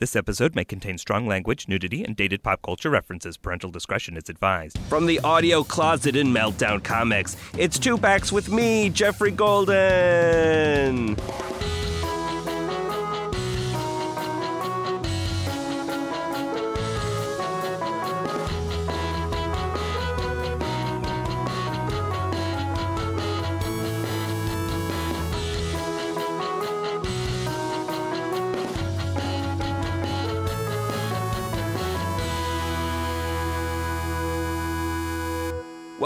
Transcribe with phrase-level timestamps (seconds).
[0.00, 3.36] This episode may contain strong language, nudity, and dated pop culture references.
[3.36, 4.78] Parental discretion is advised.
[4.88, 11.16] From the audio closet in Meltdown Comics, it's Two Packs with me, Geoffrey Golden.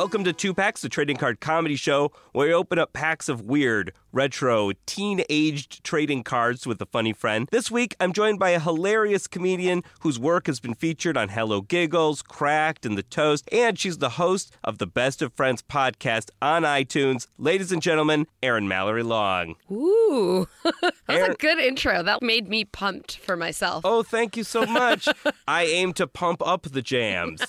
[0.04, 3.40] Welcome to Two Packs, the trading card comedy show where we open up packs of
[3.40, 7.48] weird, retro, teen aged trading cards with a funny friend.
[7.50, 11.62] This week, I'm joined by a hilarious comedian whose work has been featured on Hello
[11.62, 16.28] Giggles, Cracked, and The Toast, and she's the host of the Best of Friends podcast
[16.42, 17.26] on iTunes.
[17.38, 19.54] Ladies and gentlemen, Erin Mallory Long.
[19.72, 22.02] Ooh, that was Aaron- a good intro.
[22.02, 23.86] That made me pumped for myself.
[23.86, 25.08] Oh, thank you so much.
[25.48, 27.40] I aim to pump up the jams,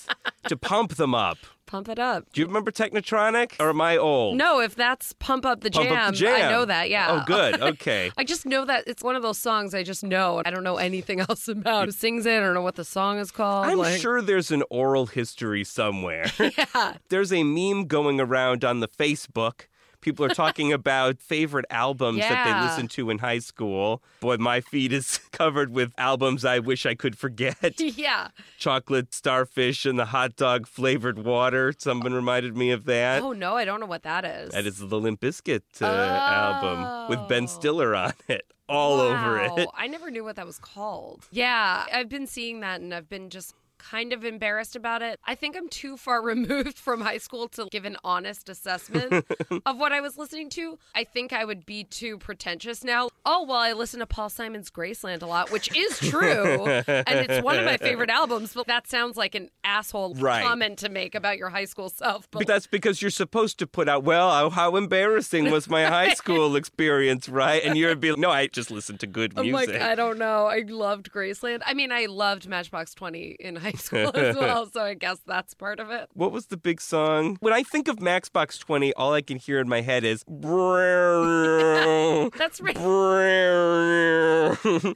[0.48, 1.36] to pump them up.
[1.66, 2.24] Pump it up.
[2.32, 4.36] Do you remember Technotronic, or am I old?
[4.36, 6.34] No, if that's pump up the Pump jam, Up the Jam.
[6.46, 6.88] I know that.
[6.90, 7.08] Yeah.
[7.10, 7.60] Oh, good.
[7.76, 8.10] Okay.
[8.16, 10.42] I just know that it's one of those songs I just know.
[10.46, 12.36] I don't know anything else about who sings it.
[12.36, 13.66] I don't know what the song is called.
[13.66, 16.26] I'm like- sure there's an oral history somewhere.
[16.56, 16.94] Yeah.
[17.08, 19.62] there's a meme going around on the Facebook.
[20.00, 24.02] People are talking about favorite albums that they listened to in high school.
[24.20, 27.56] Boy, my feed is covered with albums I wish I could forget.
[27.96, 28.28] Yeah.
[28.58, 31.72] Chocolate starfish and the hot dog flavored water.
[31.78, 33.22] Someone reminded me of that.
[33.22, 34.50] Oh no, I don't know what that is.
[34.50, 37.46] That is the Limp Bizkit uh, album with Ben Oh.
[37.46, 39.68] Stiller on it, all over it.
[39.74, 41.26] I never knew what that was called.
[41.30, 43.54] Yeah, I've been seeing that and I've been just
[43.90, 45.18] kind of embarrassed about it.
[45.24, 49.24] I think I'm too far removed from high school to give an honest assessment
[49.66, 50.78] of what I was listening to.
[50.94, 53.08] I think I would be too pretentious now.
[53.24, 56.66] Oh, well, I listen to Paul Simon's Graceland a lot, which is true.
[56.66, 56.84] and
[57.30, 60.44] it's one of my favorite albums, but that sounds like an asshole Right.
[60.44, 62.28] comment to make about your high school self.
[62.30, 66.14] But that's because you're supposed to put out, well, how, how embarrassing was my high
[66.14, 67.62] school experience, right?
[67.64, 69.68] And you'd be like, no, I just listened to good music.
[69.68, 70.46] I'm like, I don't know.
[70.46, 71.60] I loved Graceland.
[71.66, 75.54] I mean, I loved Matchbox 20 in high school as well, so I guess that's
[75.54, 76.08] part of it.
[76.14, 77.36] what was the big song?
[77.40, 80.24] When I think of Matchbox 20, all I can hear in my head is.
[82.36, 82.72] That's re-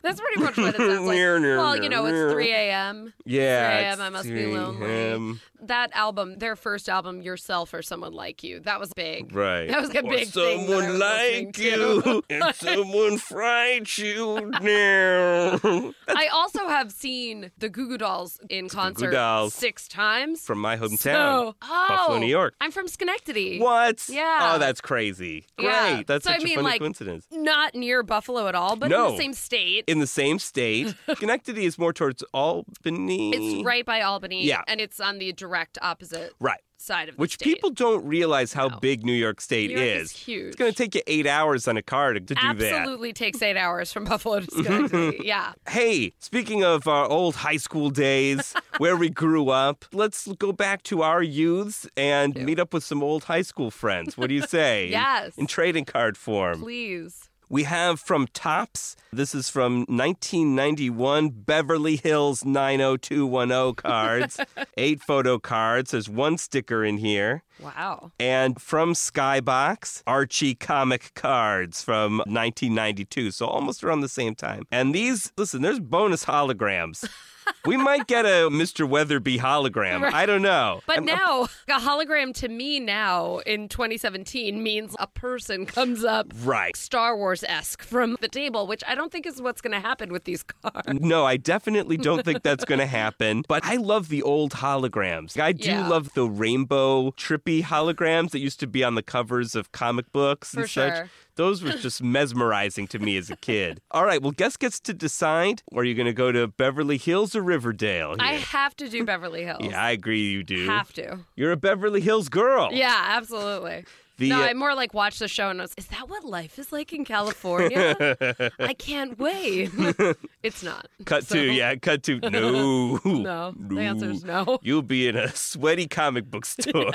[0.03, 1.17] that's pretty much what it sounds like.
[1.17, 3.13] Well, you know, it's 3 a.m.
[3.25, 3.77] Yeah.
[3.77, 4.01] 3 a.m.
[4.01, 5.39] I must be 3 lonely.
[5.63, 9.35] That album, their first album, Yourself or Someone Like You, that was big.
[9.35, 9.69] Right.
[9.69, 15.61] That was a Or big thing someone listening like you, and someone fright you now.
[16.09, 19.55] I also have seen the Goo Goo Dolls in concert Dolls.
[19.55, 20.43] six times.
[20.43, 22.55] From my hometown, So, oh, Buffalo, New York.
[22.61, 23.59] Oh, I'm from Schenectady.
[23.61, 24.09] What?
[24.09, 24.53] Yeah.
[24.55, 25.47] Oh, that's crazy.
[25.57, 25.69] Great.
[25.69, 26.03] Yeah.
[26.07, 27.27] That's So, I such mean, a funny like, coincidence.
[27.33, 29.85] Not near Buffalo at all, but in the same state.
[29.87, 33.31] In the same state, Schenectady is more towards Albany.
[33.35, 34.45] It's right by Albany.
[34.45, 34.63] Yeah.
[34.69, 36.61] And it's on the direct opposite Right.
[36.81, 37.45] Side of the Which state.
[37.45, 38.79] people don't realize how No.
[38.81, 40.11] big New York State New York is.
[40.13, 40.47] is huge.
[40.49, 42.73] It's going to take you eight hours on a car to, to do that.
[42.73, 44.79] Absolutely takes eight hours from Buffalo to Schenectady.
[44.89, 45.23] Mm-hmm, mm-hmm.
[45.23, 45.53] yeah.
[45.69, 50.83] Hey, speaking of our old high school days where we grew up, let's go back
[50.85, 54.17] to our youths and meet up with some old high school friends.
[54.17, 54.87] What do you say?
[54.87, 55.37] In- Yes.
[55.39, 56.61] In, trading card form.
[56.61, 57.30] Please.
[57.53, 64.39] We have from Topps, this is from 1991 Beverly Hills 90210 cards,
[64.77, 65.91] eight photo cards.
[65.91, 67.43] There's one sticker in here.
[67.59, 68.13] Wow.
[68.21, 74.63] And from Skybox, Archie comic cards from 1992, so almost around the same time.
[74.71, 77.05] And these, listen, there's bonus holograms.
[77.67, 78.89] we might get a Mr.
[78.89, 80.03] Weatherbee hologram.
[80.03, 80.15] Right.
[80.15, 80.81] I don't know.
[80.87, 86.33] But I'm- now, a hologram to me now in 2017 means a person comes up
[86.43, 86.77] Right.
[86.77, 90.11] Star Wars esque from the table, which I don't think is what's going to happen
[90.13, 90.89] with these cards.
[91.01, 93.45] No, I definitely don't think that's going to happen.
[93.49, 95.39] But I love the old holograms.
[95.41, 95.89] I do Yeah.
[95.89, 100.51] love the rainbow trippy holograms that used to be on the covers of comic books
[100.53, 101.09] For and such.
[101.41, 103.81] Those were just mesmerizing to me as a kid.
[103.93, 105.63] All right, well, guest gets to decide.
[105.75, 108.15] Are you going to go to Beverly Hills or Riverdale?
[108.21, 109.61] I have to do Beverly Hills.
[109.63, 110.67] yeah, I agree you do.
[110.67, 111.21] have to.
[111.37, 112.69] You're a Beverly Hills girl.
[112.75, 113.87] Yeah, absolutely.
[114.19, 116.59] The, no, uh, I more like watch the show and was, is that what life
[116.59, 117.97] is like in California?
[118.59, 119.71] I can't wait.
[120.43, 120.89] it's not.
[121.07, 122.21] Cut So- to, yeah, cut to.
[122.21, 123.01] No.
[123.31, 123.55] No.
[123.57, 124.59] The answer is no.
[124.61, 126.91] You'll be in a sweaty comic book store.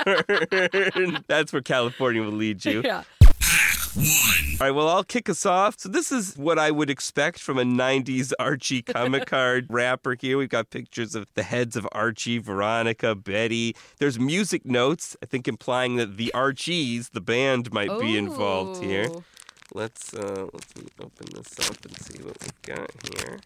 [1.26, 2.82] That's where California will lead you.
[2.84, 3.02] Yeah.
[3.96, 5.78] All right, well, I'll kick us off.
[5.78, 10.36] So, this is what I would expect from a 90s Archie comic card wrapper here.
[10.36, 13.74] We've got pictures of the heads of Archie, Veronica, Betty.
[13.98, 19.08] There's music notes, I think implying that the Archies, the band, might be involved here.
[19.74, 23.40] Let's uh, let's open this up and see what we've got here.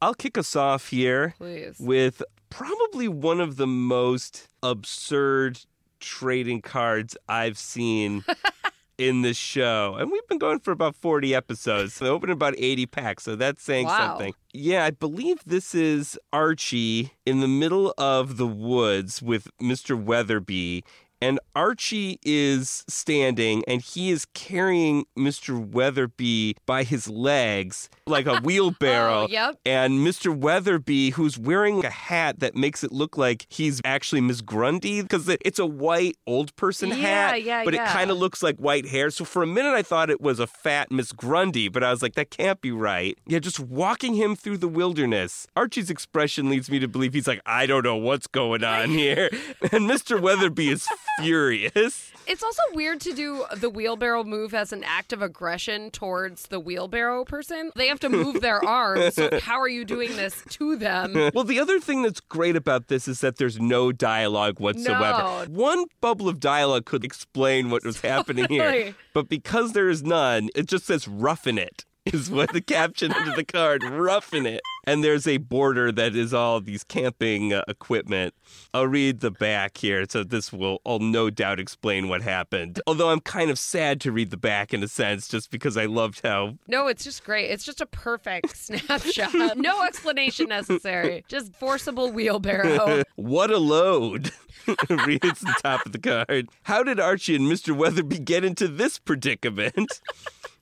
[0.00, 1.76] I'll kick us off here Please.
[1.80, 5.60] with probably one of the most absurd
[6.00, 8.24] trading cards I've seen
[8.98, 9.96] in this show.
[9.98, 11.98] And we've been going for about 40 episodes.
[11.98, 14.08] They opened about 80 packs, so that's saying Wow.
[14.08, 14.34] something.
[14.52, 20.00] Yeah, I believe this is Archie in the middle of the woods with Mr.
[20.02, 20.82] Weatherbee.
[21.20, 25.58] And Archie is standing and he is carrying Mr.
[25.68, 29.24] Weatherbee by his legs like a oh, wheelbarrow.
[29.24, 29.58] Oh, yep.
[29.66, 30.36] And Mr.
[30.38, 35.28] Weatherbee, who's wearing a hat that makes it look like he's actually Miss Grundy, because
[35.28, 37.84] it's a white old person Yeah, hat, yeah, but yeah.
[37.88, 39.10] it kind of looks like white hair.
[39.10, 42.02] So for a minute, I thought it was a fat Miss Grundy, but I was
[42.02, 43.18] like, that can't be right.
[43.26, 45.46] Yeah, just walking him through the wilderness.
[45.56, 49.28] Archie's expression leads me to believe he's like, I don't know what's going on here.
[49.62, 50.20] And Mr.
[50.20, 50.86] Weatherbee is
[51.18, 52.12] furious.
[52.26, 56.60] It's also weird to do the wheelbarrow move as an act of aggression towards the
[56.60, 57.70] wheelbarrow person.
[57.74, 59.14] They have to move their arms.
[59.14, 61.14] So how are you doing this to them?
[61.34, 65.22] Well, the other thing that's great about this is that there's no dialogue whatsoever.
[65.22, 65.46] No.
[65.48, 70.50] One bubble of dialogue could explain what was happening here, but because there is none,
[70.54, 74.60] it just says roughen it." Is what the caption under the card, roughing it.
[74.86, 78.32] And there's a border that is all these camping uh, equipment.
[78.72, 82.80] I'll read the back here, so this will I'll no doubt explain what happened.
[82.86, 85.84] Although I'm kind of sad to read the back in a sense, just because I
[85.84, 87.50] loved how No, it's just great.
[87.50, 89.58] It's just a perfect snapshot.
[89.58, 91.24] No explanation necessary.
[91.28, 93.02] Just forcible wheelbarrow.
[93.16, 94.30] What a load.
[94.88, 96.48] Reads the top of the card.
[96.62, 97.76] How did Archie and Mr.
[97.76, 100.00] Weatherbee get into this predicament?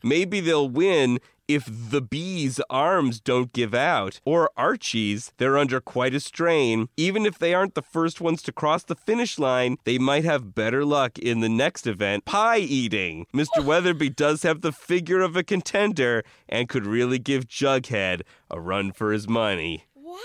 [0.03, 4.21] Maybe they'll win if the bees' arms don't give out.
[4.25, 6.89] Or Archie's, they're under quite a strain.
[6.97, 10.55] Even if they aren't the first ones to cross the finish line, they might have
[10.55, 13.27] better luck in the next event pie eating.
[13.35, 13.47] Mr.
[13.65, 18.93] Weatherbee does have the figure of a contender and could really give Jughead a run
[18.93, 19.85] for his money.
[19.95, 20.21] what?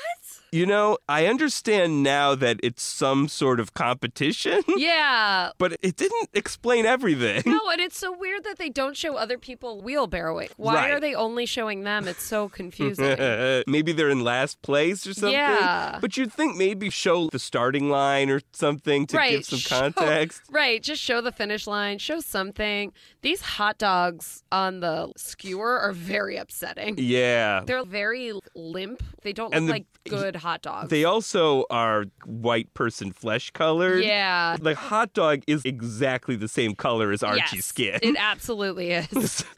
[0.53, 5.51] You know, I understand now that it's some sort of competition, Yeah.
[5.57, 7.43] but it didn't explain everything.
[7.45, 10.49] No, and it's so weird that they don't show other people wheelbarrowing.
[10.57, 10.91] Why Right.
[10.91, 12.05] are they only showing them?
[12.05, 13.15] It's so confusing.
[13.65, 15.31] maybe they're in last place or something.
[15.31, 15.99] Yeah.
[16.01, 19.31] But you'd think maybe show the starting line or something to right.
[19.31, 20.41] give some show- context.
[20.51, 20.83] right.
[20.83, 22.91] Just show the finish line, show something.
[23.21, 26.95] These hot dogs on the skewer are very upsetting.
[26.97, 27.61] Yeah.
[27.65, 29.01] They're very limp.
[29.21, 29.85] They don't And look the- like
[30.23, 30.89] good hot dogs.
[30.89, 34.03] They also are white person flesh colored.
[34.03, 34.57] yeah.
[34.59, 37.99] The hot dog is exactly the same color as Archie's Yes, skin.
[38.01, 39.07] It absolutely is.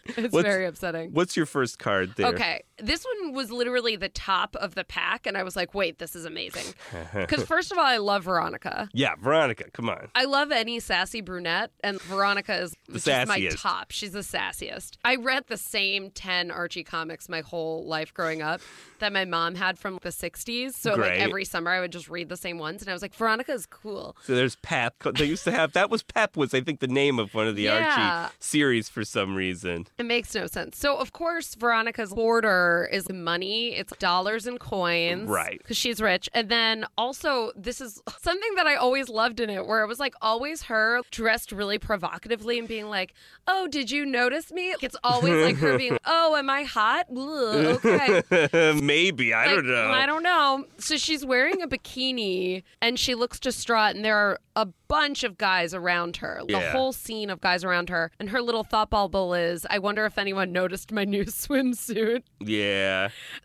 [0.06, 1.12] it's What's- very upsetting.
[1.12, 2.27] What's your first card there?
[2.27, 6.00] Okay, this one was literally the top of the pack, and I was like, wait,
[6.00, 6.74] this is amazing.
[7.14, 8.90] Because, first of all, I love Veronica.
[8.94, 10.08] Yeah, Veronica, come on.
[10.16, 13.92] I love any sassy brunette, and Veronica is just my top.
[13.92, 14.98] She's the sassiest.
[15.06, 18.62] I read the same 10 Archie comics my whole life growing up
[19.00, 20.74] that my mom had from the 60s.
[20.74, 21.12] So, Great.
[21.12, 23.52] like, every summer I would just read the same ones, and I was like, Veronica
[23.54, 24.16] is cool.
[24.24, 24.96] So there's Pep.
[25.18, 27.56] They used to have that was Pep was I think the name of one of
[27.56, 28.24] the Yeah.
[28.24, 29.88] Archie series for some reason.
[29.98, 30.78] It makes no sense.
[30.78, 33.75] So, of course, Veronica's border is money.
[33.75, 35.30] It's dollars and coins.
[35.30, 35.57] Right.
[35.57, 36.30] Because she's rich.
[36.33, 40.00] And then also, this is something that I always loved in it, where it was
[40.00, 43.13] like always her dressed really provocatively and being like,
[43.48, 44.74] Oh, did you notice me?
[44.81, 47.07] It's always like her being, Oh, am I hot?
[47.12, 48.74] Ugh, okay.
[48.82, 49.91] Maybe I don't know.
[49.91, 50.65] I don't know.
[50.77, 55.38] So she's wearing a bikini and she looks distraught, and there are a bunch of
[55.38, 56.41] guys around her.
[56.46, 56.72] The Yeah.
[56.72, 58.12] whole scene of guys around her.
[58.20, 62.22] And her little thought bubble is I wonder if anyone noticed my new swimsuit.
[62.39, 62.52] yeah.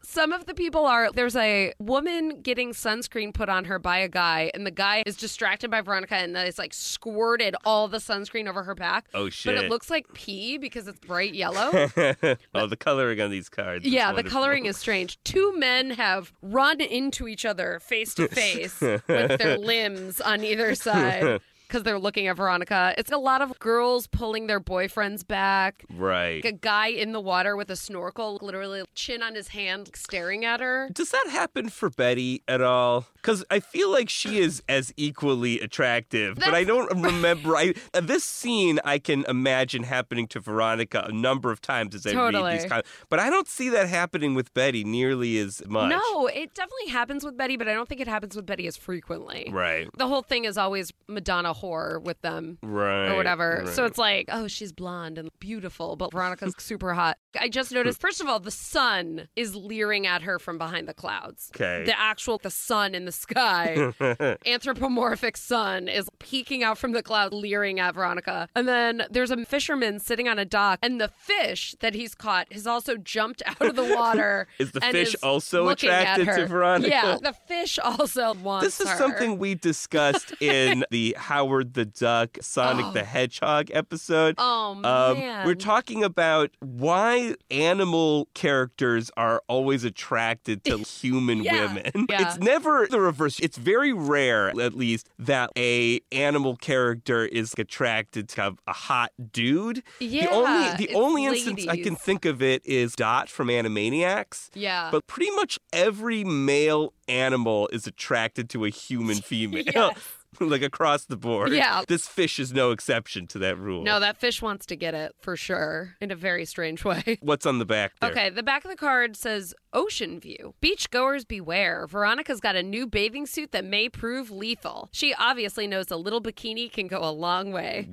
[0.03, 4.09] Some of the people are there's a woman getting sunscreen put on her by a
[4.09, 8.49] guy, and the guy is distracted by Veronica and is like squirted all the sunscreen
[8.49, 9.07] over her back.
[9.15, 9.55] Oh shit.
[9.55, 11.71] But it looks like pee because it's bright yellow.
[12.55, 13.85] oh, the coloring on these cards.
[13.85, 15.19] Yeah, the coloring is strange.
[15.25, 20.75] Two men have run into each other face to face with their limbs on either
[20.75, 22.95] side because they're looking at Veronica.
[22.97, 25.85] It's a lot of girls pulling their boyfriends back.
[25.95, 26.43] right.
[26.43, 30.45] Like A guy in the water with a snorkel, literally chin on his hand, staring
[30.45, 30.89] at her.
[30.93, 33.07] Does that happen for Betty at all?
[33.15, 37.55] Because I feel like she is as equally attractive, but I don't remember.
[37.57, 42.07] I uh, this scene I can imagine happening to Veronica a number of times as
[42.07, 45.91] I read these, con- but I don't see that happening with Betty nearly as much.
[45.91, 48.77] No, it definitely happens with Betty, but I don't think it happens with Betty as
[48.77, 49.49] frequently.
[49.53, 49.89] Right.
[49.97, 53.09] The whole thing is always Madonna whore with them Right.
[53.09, 53.65] or whatever.
[53.73, 57.17] So it's like, oh, she's blonde and beautiful, but Veronica's super hot.
[57.39, 60.95] I just noticed, first of all, the sun is leering at her from behind the
[60.95, 61.51] clouds.
[61.55, 61.85] Okay.
[61.85, 63.93] The actual the sun in the sky,
[64.47, 68.49] anthropomorphic sun is peeking out from the cloud, leering at Veronica.
[68.55, 72.53] And then there's a fisherman sitting on a dock, and the fish that he's caught
[72.53, 74.49] has also jumped out of the water.
[74.59, 76.47] Is the fish is also attracted to.
[76.47, 76.89] Veronica?
[76.91, 78.67] Yeah, the fish also wants her.
[78.69, 78.97] This is her.
[78.99, 81.15] something we discussed in the
[81.49, 82.93] Howard the Duck, Sonic Oh.
[82.93, 84.35] the Hedgehog episode.
[84.37, 84.83] Oh Um,
[85.19, 92.07] man, we're talking about why animal characters are always attracted to human Yeah, women.
[92.11, 92.29] yeah.
[92.29, 93.41] It's never the reverse.
[93.41, 99.83] It's very rare, at least, that a animal character is attracted to a hot dude.
[100.01, 104.51] Yeah, the only the only instance I can think of it is Dot from Animaniacs.
[104.55, 104.91] Yeah.
[104.93, 109.65] But pretty much every male animal is attracted to a human female.
[109.75, 109.97] Yes.
[110.41, 111.53] like across the board.
[111.53, 111.83] Yeah.
[111.87, 113.83] This fish is no exception to that rule.
[113.83, 117.19] No, that fish wants to get it for sure in a very strange way.
[117.23, 118.11] What's on the back there?
[118.11, 120.55] Okay, the back of the card says Ocean View.
[120.63, 121.87] Beachgoers beware.
[121.87, 124.89] Veronica's got a new bathing suit that may prove lethal.
[124.93, 127.89] She obviously knows a little bikini can go a long way.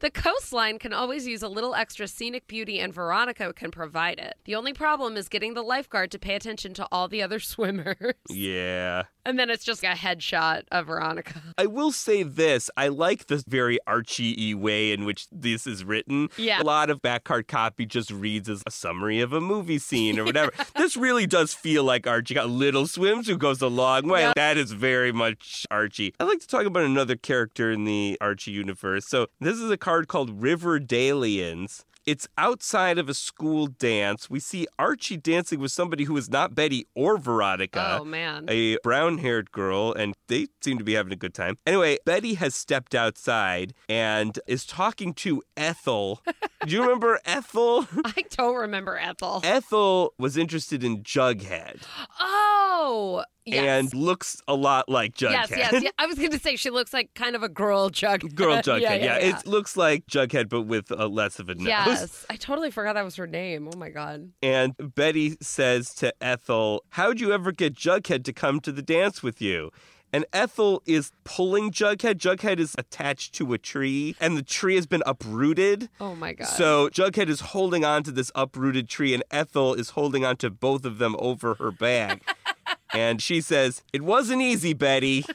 [0.00, 4.34] the coastline can always use a little extra scenic beauty, and Veronica can provide it.
[4.44, 8.14] The only problem is getting the lifeguard to pay attention to all the other swimmers.
[8.28, 9.04] yeah.
[9.24, 11.42] And then it's just a headshot of Veronica.
[11.58, 12.70] I will say this.
[12.76, 16.28] I like the very Archie y way in which this is written.
[16.36, 16.62] Yeah.
[16.62, 20.18] A lot of back card copy just reads as a summary of a movie scene
[20.18, 20.52] or whatever.
[20.76, 22.34] this really does feel like Archie.
[22.34, 24.32] Got little Swims who goes a long way.
[24.36, 26.14] That is very much Archie.
[26.18, 29.06] I'd like to talk about another character in the Archie universe.
[29.06, 31.84] So this is a card called Riverdalians.
[32.06, 34.30] It's outside of a school dance.
[34.30, 38.46] We see Archie dancing with somebody who is not Betty or Veronica oh, man.
[38.48, 41.58] a brown haired girl, and they seem to be having a good time.
[41.66, 46.22] Anyway, Betty has stepped outside and is talking to Ethel.
[46.66, 47.86] Do you remember Ethel?
[48.04, 49.40] I don't remember Ethel.
[49.44, 51.80] Ethel was interested in Jughead
[52.18, 53.64] Oh, yes.
[53.64, 55.50] and looks a lot like Jughead.
[55.50, 55.90] Yes, yes, yeah.
[55.98, 58.34] I was going to say she looks like kind of a girl Jughead.
[58.34, 59.38] Girl Jughead, yeah, yeah, yeah, yeah.
[59.38, 61.66] It looks like Jughead, but with uh, less of a nose.
[61.66, 63.68] Yes, I totally forgot that was her name.
[63.72, 64.30] Oh my god.
[64.42, 69.22] And Betty says to Ethel, How'd you ever get Jughead to come to the dance
[69.22, 69.70] with you?
[70.12, 72.14] And Ethel is pulling Jughead.
[72.16, 75.88] Jughead is attached to a tree, and the tree has been uprooted.
[76.00, 76.46] Oh my god.
[76.48, 80.50] So Jughead is holding on to this uprooted tree, and Ethel is holding on to
[80.50, 82.36] both of them over her back.
[82.92, 85.24] and she says, It wasn't easy, Betty.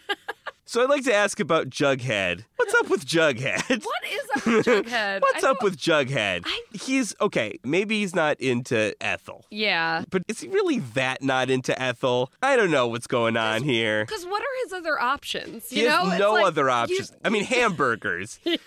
[0.68, 2.46] So I'd like to ask about Jughead.
[2.58, 3.84] What's up with Jughead?
[3.84, 5.22] what is up with Jughead?
[5.22, 6.44] What's up with Jughead?
[6.46, 7.60] I- He's okay.
[7.64, 9.46] Maybe he's not into Ethel.
[9.52, 10.04] Yeah.
[10.10, 12.32] But is he really that not into Ethel?
[12.42, 14.06] I don't know what's going on here.
[14.06, 15.72] Because what are his other options?
[15.72, 17.14] You has know, It's no like, other you- options.
[17.26, 18.40] I mean, hamburgers.
[18.44, 18.58] yeah.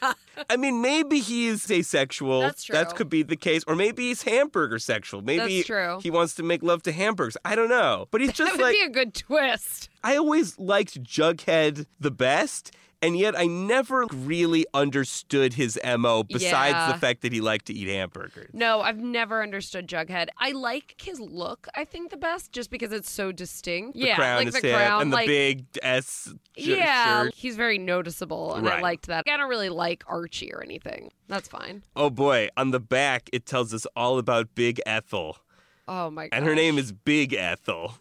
[0.50, 2.40] I mean, maybe he's asexual.
[2.40, 2.74] That's true.
[2.74, 3.62] That could be the case.
[3.66, 5.22] Or maybe he's hamburger sexual.
[5.22, 5.98] Maybe That's true.
[6.02, 7.36] he wants to make love to hamburgers.
[7.44, 8.06] I don't know.
[8.10, 9.88] But he's That just would like, be a good twist.
[10.04, 12.72] I always liked Jughead the best.
[13.00, 16.92] And yet, I never really understood his MO besides Yeah.
[16.92, 18.50] the fact that he liked to eat hamburgers.
[18.52, 20.28] No, I've never understood Jughead.
[20.38, 23.94] I like his look, I think, the best, just because it's so distinct.
[23.96, 27.34] The yeah, crown like is the crown, and the like, big S yeah, shirt.
[27.36, 28.82] he's very noticeable, and I Right.
[28.82, 29.24] liked that.
[29.28, 31.12] I don't really like Archie or anything.
[31.28, 31.84] That's fine.
[31.94, 35.38] Oh boy, on the back it tells us all about Big Ethel.
[35.86, 36.36] Oh my god.
[36.36, 37.94] And her name is Big Ethel.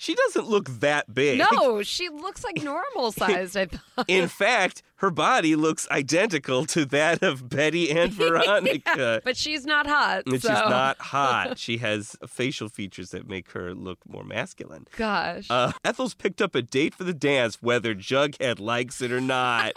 [0.00, 1.42] She doesn't look that big.
[1.52, 4.04] No, she looks like normal sized, I thought.
[4.06, 9.20] In fact, her body looks identical to that of Betty and Veronica.
[9.24, 10.22] But she's not hot.
[10.26, 10.48] And so.
[10.48, 11.58] she's not hot.
[11.68, 14.86] She has facial features that make her look more masculine.
[14.96, 15.46] Gosh.
[15.50, 19.72] Uh, Ethel's picked up a date for the dance, whether Jughead likes it or not.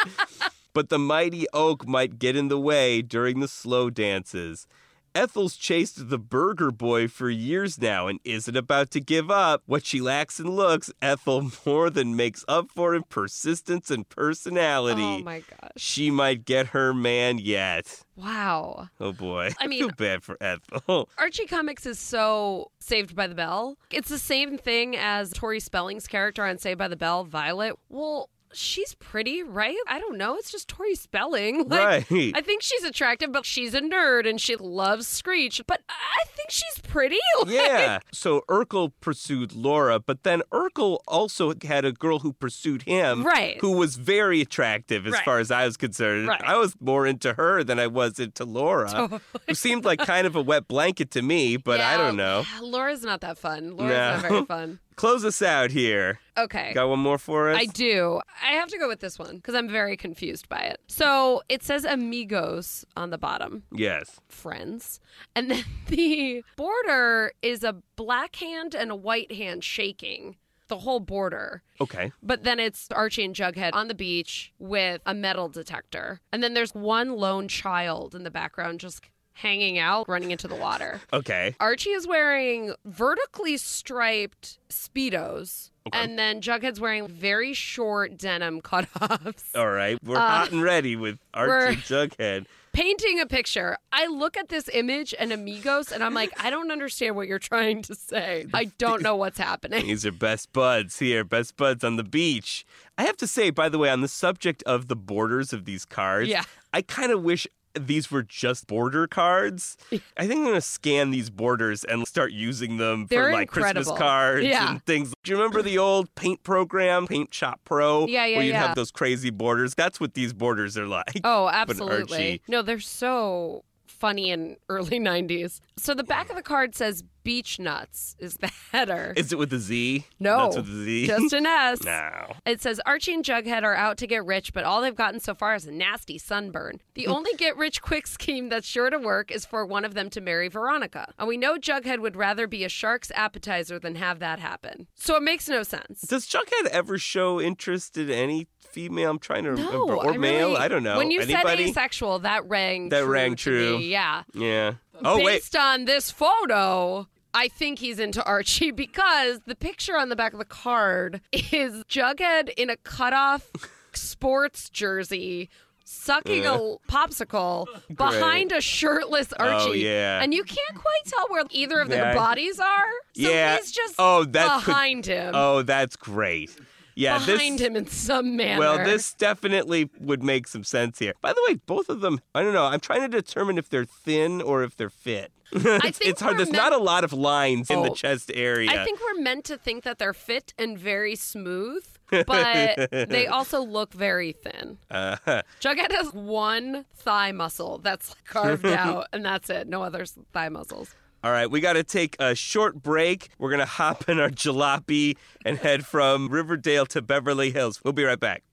[0.73, 4.67] but the mighty oak might get in the way during the slow dances.
[5.13, 9.61] Ethel's chased the burger boy for years now and isn't about to give up.
[9.65, 15.01] What she lacks in looks, Ethel more than makes up for in persistence and personality.
[15.01, 15.71] oh my gosh.
[15.77, 18.03] She might get her man yet.
[18.15, 18.89] Wow.
[18.99, 19.49] Oh boy.
[19.59, 21.09] I mean- feel bad for Ethel.
[21.17, 23.77] Archie Comics is so Saved by the Bell.
[23.91, 27.75] It's the same thing as Tori Spelling's character on Saved by the Bell, Violet.
[27.89, 29.77] Well, she's pretty, right?
[29.87, 30.35] I don't know.
[30.35, 31.65] It's just Tori Spelling.
[31.71, 32.31] Like, right.
[32.35, 35.61] I think she's attractive, but she's a nerd and she loves Screech.
[35.67, 37.17] But I think she's pretty.
[37.39, 37.99] Like, Yeah.
[38.11, 43.23] So Urkel pursued Laura, but then Urkel also had a girl who pursued him.
[43.25, 43.57] Right.
[43.61, 45.23] Who was very attractive as Right.
[45.25, 46.27] far as I was concerned.
[46.27, 46.41] Right.
[46.43, 48.89] I was more into her than I was into Laura.
[48.91, 49.21] totally.
[49.47, 52.43] Who seemed like kind of a wet blanket to me, but I don't know.
[52.61, 53.77] Laura's not that fun.
[53.77, 54.11] Laura's No.
[54.11, 54.79] not very fun.
[54.95, 56.19] Close us out here.
[56.37, 56.73] Okay.
[56.73, 57.57] Got one more for us?
[57.59, 58.21] I do.
[58.43, 60.79] I have to go with this one because I'm very confused by it.
[60.87, 64.19] So it says amigos on the bottom, Yes.
[64.29, 64.99] friends.
[65.35, 70.35] And then the border is a black hand and a white hand shaking
[70.67, 71.63] the whole border.
[71.81, 72.13] Okay.
[72.23, 76.21] But then it's Archie and Jughead on the beach with a metal detector.
[76.31, 79.01] And then there's one lone child in the background just
[79.33, 81.01] hanging out, running into the water.
[81.13, 81.55] Okay.
[81.59, 85.69] Archie is wearing vertically striped Speedos.
[85.93, 89.55] And then Jughead's wearing very short denim cutoffs.
[89.55, 89.97] All right.
[90.03, 92.45] We're Uh, hot and ready with Archie Jughead.
[92.73, 93.77] Painting a picture.
[93.91, 97.39] I look at this image and Amigos and I'm like, I don't understand what you're
[97.39, 98.45] trying to say.
[98.53, 99.87] I don't know what's happening.
[99.87, 102.63] These are best buds here, best buds on the beach.
[102.97, 105.83] I have to say, by the way, on the subject of the borders of these
[105.83, 106.43] cards, Yeah.
[106.71, 107.45] I kind of wish
[107.79, 109.77] these were just border cards.
[109.91, 113.49] I think I'm going to scan these borders and start using them They're for like
[113.49, 114.71] Christmas cards Yeah.
[114.71, 115.13] and things.
[115.23, 118.07] Do you remember the old paint program, Paint Shop Pro?
[118.07, 118.67] Yeah, yeah, Where you'd yeah.
[118.67, 119.73] have those crazy borders.
[119.75, 121.21] That's what these borders are like.
[121.23, 122.41] Oh, absolutely.
[122.47, 123.63] No, they're so
[124.01, 125.61] funny in early 90s.
[125.77, 129.13] So the back of the card says Beach Nuts is the header.
[129.15, 130.05] Is it with a Z?
[130.19, 131.07] no, Nuts with a Z?
[131.13, 131.83] just an S.
[131.83, 132.33] no.
[132.47, 135.35] It says Archie and Jughead are out to get rich, but all they've gotten so
[135.35, 136.81] far is a nasty sunburn.
[136.95, 140.09] The only get rich quick scheme that's sure to work is for one of them
[140.09, 141.13] to marry Veronica.
[141.19, 144.87] And we know Jughead would rather be a shark's appetizer than have that happen.
[144.95, 146.01] So it makes no sense.
[146.01, 149.11] Does Jughead ever show interest in any female?
[149.11, 149.95] I'm trying to No, remember.
[149.95, 150.47] Or I male?
[150.49, 150.97] really- I don't know.
[150.97, 151.65] When you Anybody?
[151.67, 153.77] said asexual, that rang That true rang true.
[153.79, 154.23] me, Yeah.
[154.33, 154.73] Yeah.
[155.03, 155.25] Oh wait.
[155.41, 160.33] Based on this photo, I think he's into Archie because the picture on the back
[160.33, 163.49] of the card is Jughead in a cutoff
[163.93, 165.49] sports jersey.
[165.83, 169.69] Sucking a popsicle behind a shirtless oh, Archie.
[169.69, 170.21] Oh, yeah.
[170.23, 171.95] And you can't quite tell where either of Yeah.
[171.95, 172.89] their bodies are.
[173.13, 173.57] So Yeah.
[173.57, 175.33] he's just Oh, that could- behind him.
[175.35, 176.51] Oh, that's great.
[176.95, 177.67] Yeah, behind this.
[177.67, 178.59] him in some manner.
[178.59, 181.13] Well, this definitely would make some sense here.
[181.21, 182.65] By the way, both of them, I don't know.
[182.65, 185.31] I'm trying to determine if they're thin or if they're fit.
[185.51, 186.37] it's, think it's hard.
[186.37, 187.93] There's meant- not a lot of lines in the Oh.
[187.95, 188.69] chest area.
[188.71, 193.61] I think we're meant to think that they're fit and very smooth, but they also
[193.61, 194.77] look very thin.
[194.89, 195.17] Uh,
[195.61, 199.67] Jughead has one thigh muscle that's carved out, and that's it.
[199.67, 200.95] No other thigh muscles.
[201.23, 203.29] All right, we got to take a short break.
[203.37, 207.81] We're going to hop in our jalopy and head from Riverdale to Beverly Hills.
[207.83, 208.43] We'll be right back.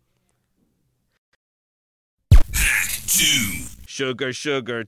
[2.33, 4.85] Act two, Sugar, sugar,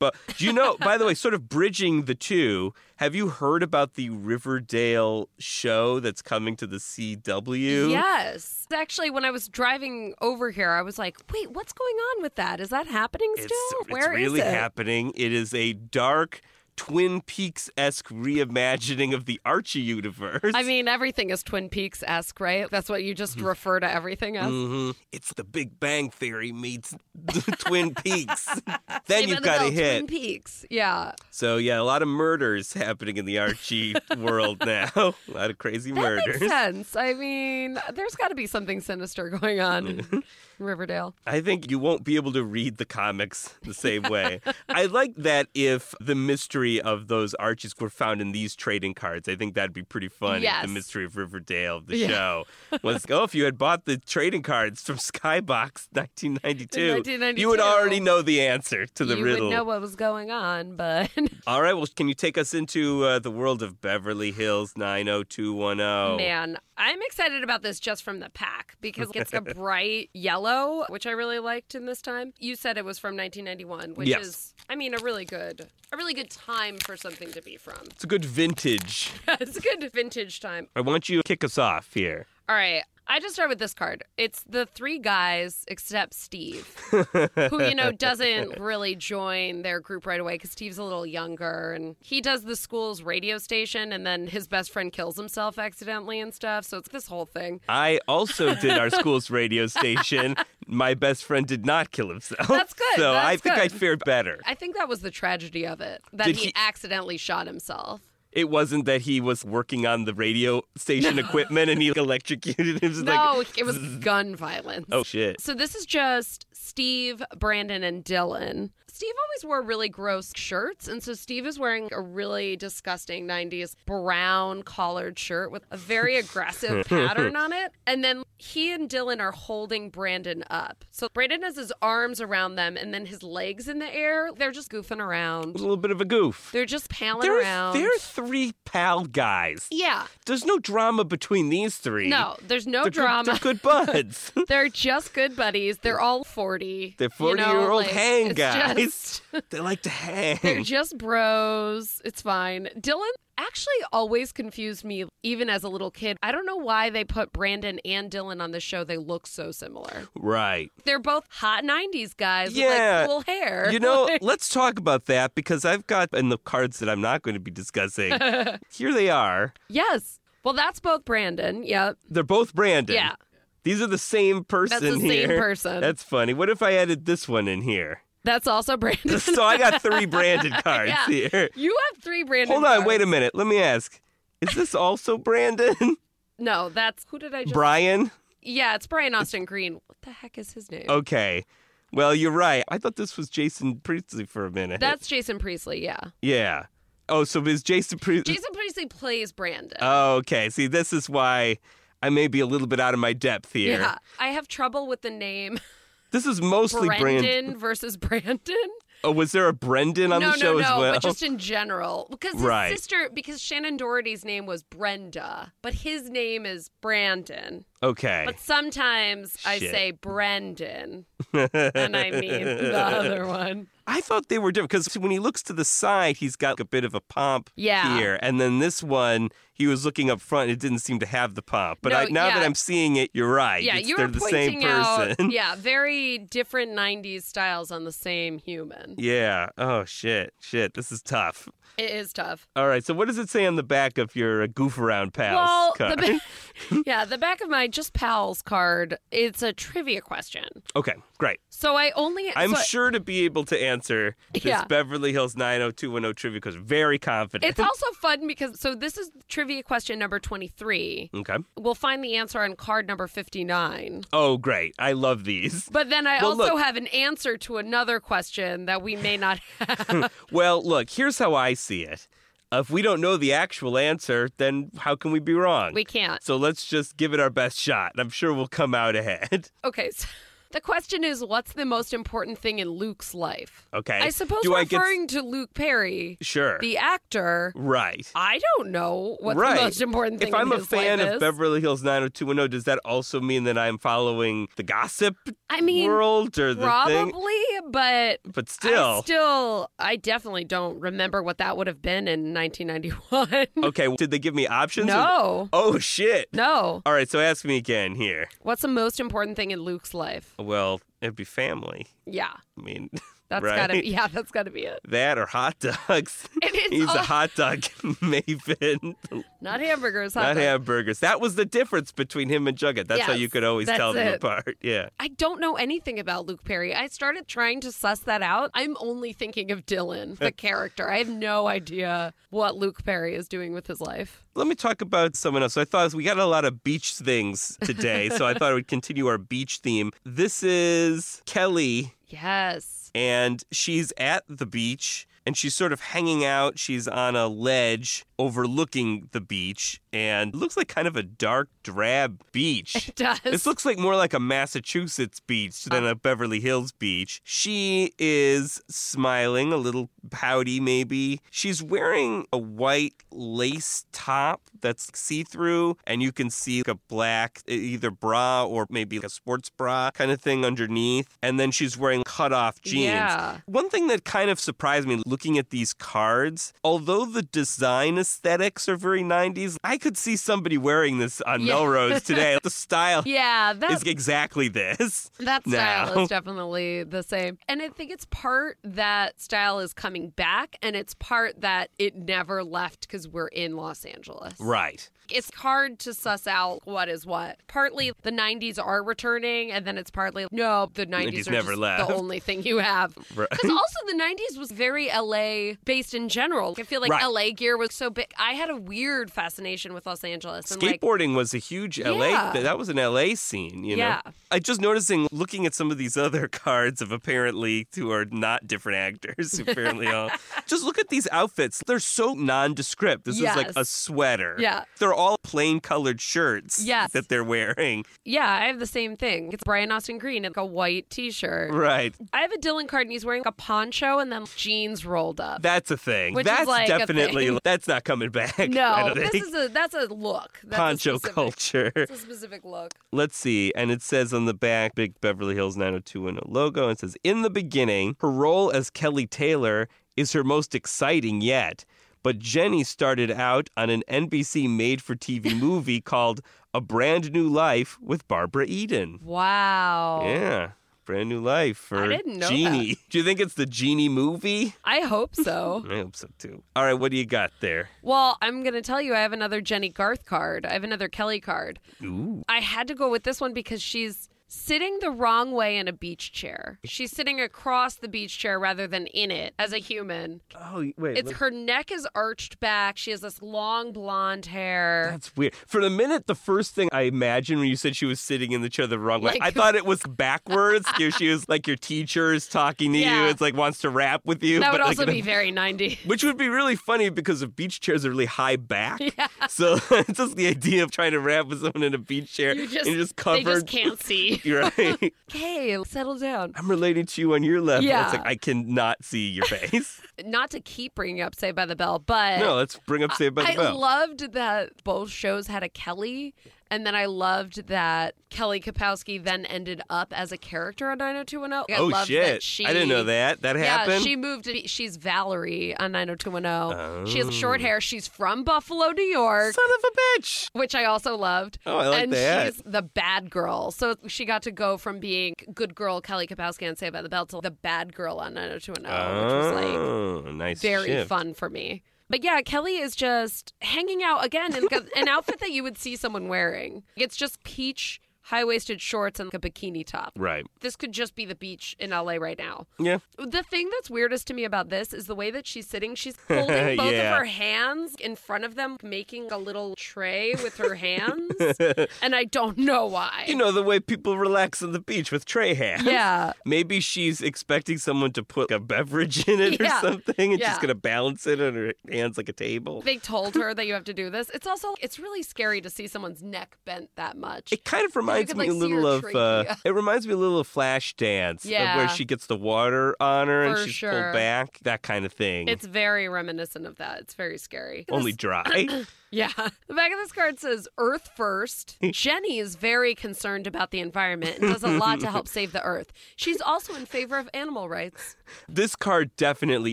[0.00, 3.62] bu- Do you know, by the way, sort of bridging the two, have you heard
[3.62, 7.90] about the Riverdale show that's coming to the CW?
[7.90, 8.66] Yes.
[8.72, 12.34] Actually, when I was driving over here, I was like, wait, what's going on with
[12.34, 12.60] that?
[12.60, 13.46] Is that happening still?
[13.46, 14.46] It's, it's Where is really it?
[14.46, 15.12] happening.
[15.14, 16.40] It is a dark,
[16.80, 20.52] Twin Peaks esque reimagining of the Archie universe.
[20.54, 22.70] I mean, everything is Twin Peaks esque, right?
[22.70, 24.50] That's what you just refer to everything as.
[24.50, 24.94] Mhm.
[25.12, 26.94] It's the Big Bang Theory meets
[27.58, 28.46] Twin Peaks.
[28.46, 29.98] then Saved you've got to Bell, hit.
[29.98, 30.64] Twin Peaks.
[30.70, 31.12] Yeah.
[31.30, 34.88] So yeah, a lot of murders happening in the Archie world now.
[34.96, 36.40] A lot of crazy That murders.
[36.40, 36.96] makes sense.
[36.96, 40.22] I mean, there's got to be something sinister going on in
[40.58, 41.14] Riverdale.
[41.26, 44.40] I think you won't be able to read the comics the same way.
[44.68, 49.26] I like that if the mystery of those arches were found in these trading cards.
[49.30, 50.42] I think that'd be pretty fun.
[50.42, 50.66] Yes.
[50.66, 52.08] The mystery of Riverdale, the Yeah.
[52.08, 52.44] show.
[52.82, 58.00] Was oh, if you had bought the trading cards from Skybox 1992, you would already
[58.00, 59.48] know the answer to the you riddle.
[59.48, 61.10] would know what was going on, but
[61.46, 66.16] All right, well, can you take us into uh, the world of Beverly Hills 90210?
[66.16, 71.06] man, I'm excited about this just from the pack because it's a bright yellow, which
[71.06, 72.32] I really liked in this time.
[72.38, 74.22] You said it was from 1991, which Yes.
[74.26, 77.80] is, I mean, a really good, a really good time for something to be from.
[77.90, 79.12] It's a good vintage.
[79.28, 80.68] it's a good vintage time.
[80.74, 82.24] I want you to kick us off here.
[82.48, 82.82] All right.
[83.10, 84.04] I just start with this card.
[84.16, 90.20] It's the three guys except Steve, who, you know, doesn't really join their group right
[90.20, 94.28] away because Steve's a little younger and he does the school's radio station and then
[94.28, 96.64] his best friend kills himself accidentally and stuff.
[96.64, 97.60] So it's this whole thing.
[97.68, 100.36] I also did our school's radio station.
[100.68, 102.46] My best friend did not kill himself.
[102.46, 102.94] That's good.
[102.94, 104.38] So I That's think I fared better.
[104.46, 108.02] I think that was the tragedy of it that he, he- accidentally shot himself.
[108.32, 112.90] It wasn't that he was working on the radio station equipment and he electrocuted him.
[112.90, 114.86] It's No, like, it was gun violence.
[114.92, 115.40] oh shit.
[115.40, 118.70] So this is just Steve, Brandon, and Dylan.
[119.00, 120.86] Steve always wore really gross shirts.
[120.86, 126.16] And so Steve is wearing a really disgusting 90s brown collared shirt with a very
[126.18, 127.72] aggressive pattern on it.
[127.86, 130.84] And then he and Dylan are holding Brandon up.
[130.90, 134.28] So Brandon has his arms around them and then his legs in the air.
[134.36, 135.56] They're just goofing around.
[135.56, 136.50] A little bit of a goof.
[136.52, 137.76] They're just palling They're, around.
[137.76, 139.66] they're three pal guys.
[139.70, 140.08] yeah.
[140.26, 142.08] There's no drama between these three.
[142.10, 143.24] No, there's no They're good- drama.
[143.24, 144.30] they're good buds.
[144.48, 145.78] They're just good buddies.
[145.78, 146.96] They're all 40.
[146.98, 148.89] They're you know, 40-year-old like, hang guys.
[148.90, 150.38] Just- they like to hang.
[150.42, 152.00] they're just bros.
[152.04, 152.68] It's fine.
[152.78, 156.18] Dylan actually always confused me, even as a little kid.
[156.22, 158.84] I don't know why they put Brandon and Dylan on the show.
[158.84, 160.08] They look so similar.
[160.14, 160.70] right.
[160.84, 162.66] They're both hot 90s guys Yeah.
[162.68, 163.72] with like cool hair.
[163.72, 167.22] You know, let's talk about that because I've got in the cards that I'm not
[167.22, 168.12] going to be discussing.
[168.72, 169.54] here they are.
[169.68, 170.18] yes.
[170.42, 171.62] Well, that's both Brandon.
[171.64, 171.98] Yep.
[172.08, 172.94] They're both Brandon.
[172.96, 173.14] Yeah.
[173.62, 175.80] These are the same person That's the same person.
[175.82, 176.32] That's funny.
[176.32, 178.00] What if I added this one in here?
[178.24, 179.18] That's also Brandon.
[179.18, 181.06] so I got three Brandon cards Yeah.
[181.06, 181.48] here.
[181.54, 182.52] You have three Brandon.
[182.52, 183.34] Hold on, wait a minute.
[183.34, 184.00] Let me ask.
[184.40, 185.74] Is this also Brandon?
[186.42, 187.52] No, that's who did I just?
[187.52, 188.10] Brian?
[188.40, 189.74] Yeah, it's Brian Austin Green.
[189.74, 190.86] What the heck is his name?
[190.88, 191.44] Okay.
[191.92, 192.64] Well, you're right.
[192.68, 194.80] I thought this was Jason Priestley for a minute.
[194.80, 195.84] That's Jason Priestley.
[195.84, 196.00] Yeah.
[196.22, 196.64] yeah.
[197.10, 198.32] Oh, so is Jason Priestley?
[198.32, 199.76] Jason Priestley plays Brandon.
[199.82, 200.48] Oh, okay.
[200.48, 201.58] See, this is why
[202.00, 203.78] I may be a little bit out of my depth here.
[203.78, 205.60] Yeah, I have trouble with the name
[206.10, 207.56] This is mostly Brendan Brandon.
[207.58, 208.56] versus Brandon.
[209.02, 210.92] Oh, was there a Brendan on no, the show no, no, as well?
[210.94, 212.70] but just in general, because his Right.
[212.70, 217.64] sister, because Shannen Doherty's name was Brenda, but his name is Brandon.
[217.82, 218.22] Okay.
[218.26, 223.68] But sometimes I say Brendan, and I mean the other one.
[223.86, 226.64] I thought they were different because when he looks to the side, he's got a
[226.64, 227.96] bit of a pomp Yeah.
[227.98, 230.48] here, and then this one, he was looking up front.
[230.50, 231.80] It didn't seem to have the pomp.
[231.82, 232.44] But No, I, now that.
[232.44, 233.62] I'm seeing it, you're right.
[233.62, 235.26] Yeah, It's- you were the pointing same person.
[235.26, 238.94] out, yeah, very different '90s styles on the same human.
[238.96, 239.48] yeah.
[239.58, 240.74] Oh shit, shit.
[240.74, 241.48] This is tough.
[241.76, 242.46] It is tough.
[242.54, 242.84] All right.
[242.84, 245.98] So what does it say on the back of your goof around pals Well, card?
[245.98, 246.20] the
[246.86, 248.98] yeah, the back of my just pals card.
[249.10, 250.44] It's a trivia question.
[250.76, 251.40] okay, great.
[251.48, 252.32] So I only.
[252.34, 254.64] I'm so sure to be able to answer this Yeah.
[254.64, 257.48] Beverly Hills 90210 trivia because very confident.
[257.50, 261.10] It's also fun because so this is trivia question number 23.
[261.14, 261.36] okay.
[261.58, 264.04] We'll find the answer on card number 59.
[264.12, 264.74] Oh, great.
[264.78, 265.68] I love these.
[265.70, 269.16] But then I Well, also look- have an answer to another question that we may
[269.16, 270.12] not have.
[270.32, 272.08] Well, look, here's how I see it.
[272.52, 275.72] If we don't know the actual answer, then how can we be wrong?
[275.72, 276.20] we can't.
[276.22, 277.92] So let's just give it our best shot.
[277.96, 279.50] I'm sure we'll come out ahead.
[279.64, 280.08] Okay, so
[280.52, 283.68] the question is what's the most important thing in Luke's life?
[283.72, 283.98] Okay.
[284.00, 286.58] I suppose Do I get referring to Luke Perry, sure?
[286.60, 288.10] the actor, right.
[288.14, 289.56] I don't know what right.
[289.56, 291.20] the most important thing if I'm in a his fan life of is.
[291.20, 295.16] Beverly Hills 90210, does that also mean that I'm following the gossip
[295.48, 296.64] I mean, world or the thing?
[296.64, 297.34] probably,
[297.70, 298.98] but But still.
[298.98, 303.46] I still, I definitely don't remember what that would have been in 1991.
[303.64, 304.88] okay, did they give me options?
[304.90, 306.28] or- no, Oh, shit.
[306.32, 306.82] no.
[306.84, 308.28] All right, so ask me again here.
[308.42, 310.34] What's the most important thing in Luke's life?
[310.40, 311.86] Well, it'd be family.
[312.06, 312.90] Yeah, I mean,
[313.30, 313.56] that's right?
[313.56, 313.80] gotta.
[313.80, 314.80] be Yeah, that's gotta be it.
[314.88, 316.28] That or hot dogs.
[316.70, 317.58] He's all- a hot dog
[318.02, 318.94] maven,
[319.40, 320.14] Not hamburgers.
[320.14, 320.40] hot not dogs.
[320.40, 320.98] hamburgers.
[321.00, 322.88] That was the difference between him and Jughead.
[322.88, 324.14] That's how you could always tell them it.
[324.16, 324.56] apart.
[324.60, 324.90] Yeah.
[324.98, 326.74] I don't know anything about Luke Perry.
[326.74, 328.50] I started trying to suss that out.
[328.54, 330.90] I'm only thinking of Dylan, the character.
[330.90, 334.24] I have no idea what Luke Perry is doing with his life.
[334.34, 335.54] Let me talk about someone else.
[335.54, 338.54] So I thought we got a lot of beach things today, so I thought I
[338.54, 339.90] would continue our beach theme.
[340.04, 342.79] This is Kelly, Yes.
[342.94, 345.06] And she's at the beach.
[345.26, 346.58] And she's sort of hanging out.
[346.58, 352.22] She's on a ledge overlooking the beach, and looks like kind of a dark, drab
[352.32, 352.88] beach.
[352.88, 353.20] It does.
[353.24, 355.74] This looks like more like a Massachusetts beach uh.
[355.74, 357.22] than a Beverly Hills beach.
[357.24, 361.22] She is smiling, a little pouty maybe.
[361.30, 367.40] She's wearing a white lace top that's see through, and you can see a black
[367.48, 371.16] either bra or maybe like a sports bra kind of thing underneath.
[371.22, 372.84] And then she's wearing cut off jeans.
[372.84, 373.38] Yeah.
[373.46, 378.68] One thing that kind of surprised me looking at these cards, although the design aesthetics
[378.68, 381.54] are very 90s, I could see somebody wearing this on Yeah.
[381.54, 382.38] Melrose today.
[382.42, 385.10] The style Yeah, that is exactly this.
[385.20, 386.02] that style now.
[386.02, 387.38] is definitely the same.
[387.48, 391.94] And I think it's part that style is coming back and it's part that it
[391.96, 394.34] never left cuz we're in Los Angeles.
[394.40, 394.90] Right.
[395.10, 397.38] It's hard to suss out what is what.
[397.48, 401.56] Partly the 90s are returning, and then it's partly no, the 90s, 90s are never
[401.56, 401.88] left.
[401.88, 402.94] the only thing you have.
[403.16, 403.28] Right.
[403.28, 406.54] Because also the 90s was very LA based in general.
[406.58, 407.04] I feel like Right.
[407.04, 408.12] LA gear was so big.
[408.16, 410.50] I had a weird fascination with Los Angeles.
[410.50, 412.06] And like, Skateboarding was a huge LA.
[412.08, 412.32] Yeah.
[412.34, 413.82] That was an LA scene, you know.
[413.84, 414.00] Yeah.
[414.30, 418.46] I just noticing looking at some of these other cards of apparently who are not
[418.46, 419.38] different actors.
[419.38, 420.10] apparently all.
[420.46, 421.62] Just look at these outfits.
[421.66, 423.04] They're so nondescript.
[423.04, 424.36] This is like a sweater.
[424.38, 424.64] Yeah.
[424.78, 426.64] They're all plain colored shirts.
[426.64, 426.92] Yes.
[426.92, 427.84] That they're wearing.
[428.04, 429.32] yeah, I have the same thing.
[429.32, 431.52] It's Brian Austin Green in like a white t shirt.
[431.52, 431.94] Right.
[432.12, 435.42] I have a Dylan card he's wearing a poncho and then jeans rolled up.
[435.42, 436.14] That's a thing.
[436.14, 437.38] That's like a definitely thing.
[437.44, 438.38] that's not coming back.
[438.50, 440.38] No, this is a that's a look.
[440.44, 441.72] That's a poncho specific- culture.
[441.76, 442.74] It's a specific look.
[442.92, 443.52] Let's see.
[443.54, 446.64] And it says on the back, Big Beverly Hills 90210 logo.
[446.64, 451.20] And it says, In the beginning, her role as Kelly Taylor is her most exciting
[451.20, 451.64] yet.
[452.02, 456.20] But Jennie started out on an NBC made for TV movie called
[456.54, 458.98] A Brand New Life with Barbara Eden.
[459.02, 460.02] Wow.
[460.04, 460.50] Yeah.
[460.86, 462.76] Brand New Life for I didn't know Genie.
[462.88, 464.54] Do you think it's the Genie movie?
[464.64, 465.64] I hope so.
[465.70, 466.42] I hope so too.
[466.56, 467.68] All right, what do you got there?
[467.82, 470.44] well, I'm going to tell you, I have another Jennie Garth card.
[470.46, 471.60] I have another Kelly card.
[471.84, 472.24] Ooh.
[472.28, 475.72] I had to go with this one because she's sitting the wrong way in a
[475.72, 476.60] beach chair.
[476.64, 480.20] She's sitting across the beach chair rather than in it as a human.
[480.40, 480.98] Oh, wait.
[480.98, 482.76] It's her neck is arched back.
[482.76, 484.88] She has this long blonde hair.
[484.92, 485.34] That's weird.
[485.34, 488.40] For the minute, the first thing I imagined when you said she was sitting in
[488.40, 490.68] the chair the wrong way, Like- I thought it was backwards.
[490.96, 493.04] She was like your teacher is talking to you.
[493.06, 494.38] It's like wants to rap with you.
[494.38, 495.80] That would like, also be very 90.
[495.86, 498.80] Which would be really funny because the beach chairs are really high back.
[498.80, 499.08] Yeah.
[499.28, 502.34] So it's just the idea of trying to rap with someone in a beach chair
[502.34, 504.19] You just, and just they just can't see.
[504.24, 504.92] You're right.
[505.10, 506.32] Okay, settle down.
[506.36, 507.64] I'm relating to you on your level.
[507.64, 507.84] Yeah.
[507.84, 509.80] It's like I cannot see your face.
[510.04, 513.14] Not to keep bringing up Saved by the Bell, but no, let's bring up Saved
[513.14, 513.48] by the Bell.
[513.48, 516.14] I loved that both shows had a Kelly,
[516.50, 521.56] and then I loved that Kelly Kapowski then ended up as a character on 90210.
[521.56, 522.04] I oh loved shit!
[522.04, 523.22] That she, I didn't know that.
[523.22, 523.82] That Yeah, happened.
[523.84, 524.24] she moved.
[524.24, 526.86] To, she's Valerie on 90210.
[526.86, 527.10] She has Oh.
[527.10, 527.60] short hair.
[527.60, 529.34] She's from Buffalo, New York.
[529.34, 530.28] Son of a bitch.
[530.32, 531.38] Which I also loved.
[531.46, 532.34] Oh, I like and that.
[532.34, 533.50] she's the bad girl.
[533.50, 536.88] So she got to go from being good girl Kelly Kapowski on Saved by the
[536.88, 540.40] Bell to the bad girl on 90210, which was like Oh, nice.
[540.42, 540.88] very shift.
[540.88, 541.62] fun for me.
[541.90, 545.74] But yeah, Kelly is just hanging out again in an outfit that you would see
[545.74, 546.62] someone wearing.
[546.76, 549.92] It's just peach high waisted shorts and like a bikini top.
[549.96, 550.26] Right.
[550.40, 552.46] This could just be the beach in LA right now.
[552.58, 552.78] Yeah.
[552.98, 555.74] The thing that's weirdest to me about this is the way that she's sitting.
[555.74, 556.92] She's holding both Yeah.
[556.92, 561.12] of her hands in front of them, making a little tray with her hands.
[561.82, 563.04] and I don't know why.
[563.06, 565.62] You know the way people relax on the beach with tray hands.
[565.64, 566.12] yeah.
[566.24, 569.58] Maybe she's expecting someone to put a beverage in it Yeah.
[569.58, 570.30] or something, and Yeah.
[570.30, 572.60] she's gonna balance it on her hands like a table.
[572.62, 574.10] They told her that you have to do this.
[574.10, 577.32] It's also it's really scary to see someone's neck bent that much.
[577.32, 578.84] It kind of reminds could, me like, a little of.
[578.94, 581.56] Uh, it reminds me a little of Flashdance, Yeah.
[581.56, 583.70] where she gets the water on her and For she's sure.
[583.70, 585.28] pulled back, that kind of thing.
[585.28, 586.80] It's very reminiscent of that.
[586.80, 587.64] It's very scary.
[587.70, 588.48] only dry.
[588.90, 589.10] yeah.
[589.46, 591.58] The back of this card says Earth first.
[591.72, 595.42] Jennie is very concerned about the environment and does a lot to help save the
[595.42, 595.72] earth.
[595.96, 597.96] She's also in favor of animal rights.
[598.28, 599.52] this card definitely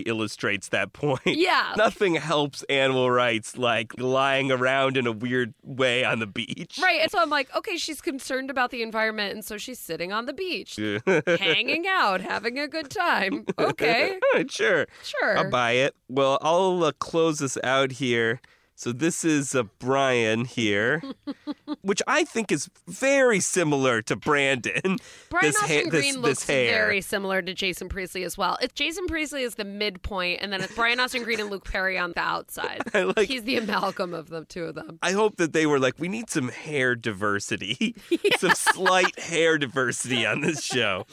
[0.00, 1.20] illustrates that point.
[1.26, 1.74] Yeah.
[1.76, 6.78] Nothing helps animal rights like lying around in a weird way on the beach.
[6.82, 7.00] Right.
[7.00, 10.26] And so I'm like, okay, she's concerned about the environment and so she's sitting on
[10.26, 10.78] the beach,
[11.26, 13.46] hanging out, having a good time.
[13.58, 14.18] Okay.
[14.48, 14.86] Sure.
[15.02, 15.38] Sure.
[15.38, 15.94] I'll buy it.
[16.08, 18.40] Well, I'll uh, close this out here.
[18.78, 21.02] So this is uh, Brian here,
[21.82, 24.98] which I think is very similar to Brandon.
[25.30, 26.84] Brian this Austin ha- Green this, looks this hair.
[26.86, 28.56] very similar to Jason Priestley as well.
[28.62, 31.98] If Jason Priestley is the midpoint, and then it's Brian Austin Green and Luke Perry
[31.98, 32.82] on the outside.
[32.94, 35.00] Like- He's the amalgam of the two of them.
[35.02, 37.96] I hope that they were like, we need some hair diversity,
[38.38, 41.04] some slight hair diversity on this show.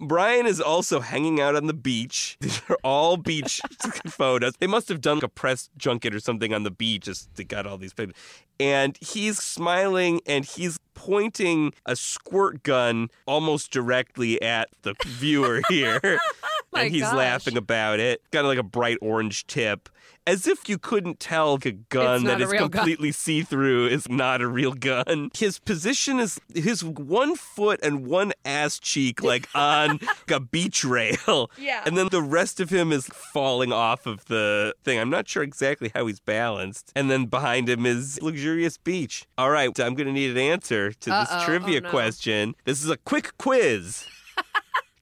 [0.00, 2.36] Brian is also hanging out on the beach.
[2.40, 3.60] These are all beach
[4.06, 4.54] photos.
[4.58, 7.66] They must have done a press junket or something on the beach just to get
[7.66, 8.14] all these photos.
[8.58, 16.20] And he's smiling and he's pointing a squirt gun almost directly at the viewer here.
[16.72, 17.14] My and he's gosh.
[17.14, 18.22] laughing about it.
[18.30, 19.88] Got like a bright orange tip.
[20.26, 22.68] As if you couldn't tell a gun that a is gun.
[22.68, 25.30] completely see through is not a real gun.
[25.34, 29.98] His position is his one foot and one ass cheek like on
[30.30, 31.50] a beach rail.
[31.58, 31.82] Yeah.
[31.86, 35.00] And then the rest of him is falling off of the thing.
[35.00, 36.92] I'm not sure exactly how he's balanced.
[36.94, 39.26] And then behind him is luxurious beach.
[39.38, 41.44] All right, I'm going to need an answer to this Uh-oh.
[41.46, 41.90] trivia Oh, no.
[41.90, 42.54] question.
[42.66, 44.04] This is a quick quiz.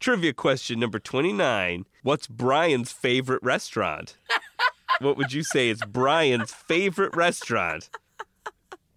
[0.00, 1.84] Trivia question number 29.
[2.04, 4.16] What's Brian's favorite restaurant?
[5.00, 7.90] what would you say is Brian's favorite restaurant?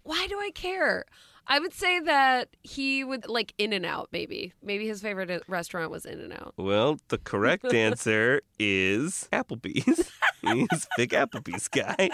[0.04, 1.04] Why do I care?
[1.46, 4.52] I would say that he would like In and Out, maybe.
[4.62, 6.54] Maybe his favorite uh, restaurant was In and Out.
[6.56, 10.10] Well, the correct answer is Applebee's.
[10.42, 12.10] He's a big Applebee's guy.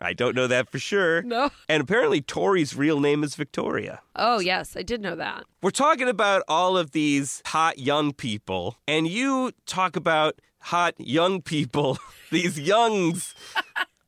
[0.00, 1.22] I don't know that for sure.
[1.22, 1.50] No.
[1.68, 4.00] And apparently, Tori's real name is Victoria.
[4.16, 5.44] Oh, yes, I did know that.
[5.62, 11.42] We're talking about all of these hot young people, and you talk about hot young
[11.42, 11.98] people,
[12.30, 13.34] these youngs,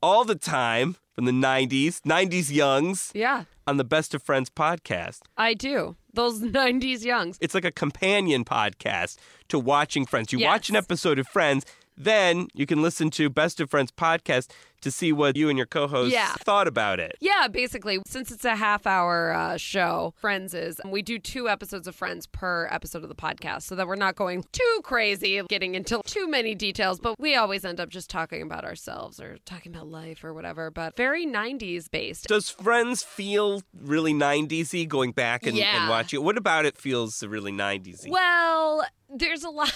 [0.03, 5.21] all the time from the 90s, 90s youngs Yeah, on the Best of Friends podcast.
[5.37, 5.97] I do.
[6.13, 7.39] Those 90s youngs.
[7.41, 9.17] It's like a companion podcast
[9.49, 10.33] to watching Friends.
[10.33, 10.47] You Yes.
[10.49, 11.65] watch an episode of Friends,
[11.97, 15.67] then you can listen to Best of Friends podcast to see what you and your
[15.67, 16.35] co-host Yeah.
[16.41, 17.17] thought about it.
[17.21, 21.87] Yeah, basically, since it's a half hour uh, show, Friends is, we do two episodes
[21.89, 25.75] of Friends per episode of the podcast so that we're not going too crazy, getting
[25.75, 29.75] into too many details, but we always end up just talking about ourselves or talking
[29.75, 32.27] about life or whatever, but very 90s based.
[32.29, 36.23] Does Friends feel really 90s-y going back and, and watching it?
[36.25, 38.11] What about it feels really 90s-y?
[38.11, 39.73] Well, there's a lot.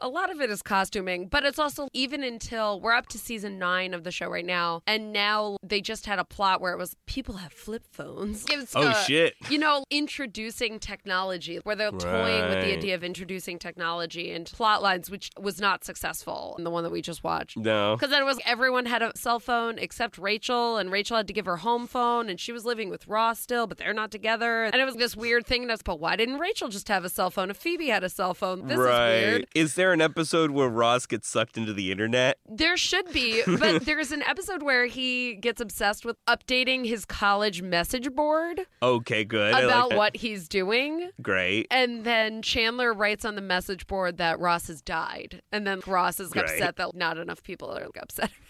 [0.00, 3.58] A lot of it is costuming, but it's also even until we're up to season
[3.58, 6.78] nine of the show right now, and now they just had a plot where it
[6.78, 8.44] was people have flip phones.
[8.48, 9.34] It's, Oh, uh, shit.
[9.50, 14.82] You know, introducing technology, where they're toying with the idea of introducing technology and plot
[14.82, 17.56] lines, which was not successful in the one that we just watched.
[17.56, 17.96] no.
[17.96, 21.32] Because then it was everyone had a cell phone except Rachel, and Rachel had to
[21.32, 24.64] give her home phone, and she was living with Ross still, but they're not together.
[24.64, 25.62] And it was this weird thing.
[25.62, 28.04] And I was, but why didn't Rachel just have a cell phone if Phoebe had
[28.04, 28.66] a cell phone?
[28.66, 29.14] This right.
[29.14, 29.46] is weird.
[29.54, 32.38] Is there an episode where Ross gets sucked into the internet?
[32.48, 37.62] There should be, but there's an episode where he gets obsessed with updating his college
[37.62, 39.54] message board Okay, good.
[39.54, 39.96] I like about that.
[39.98, 41.10] what he's doing.
[41.20, 41.66] Great.
[41.70, 45.42] And then Chandler writes on the message board that Ross has died.
[45.52, 46.44] And then Ross is Great.
[46.44, 48.47] upset that not enough people are upset about